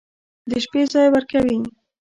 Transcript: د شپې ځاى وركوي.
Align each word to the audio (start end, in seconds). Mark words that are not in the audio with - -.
د 0.49 0.51
شپې 0.63 0.81
ځاى 0.91 1.07
وركوي. 1.11 1.57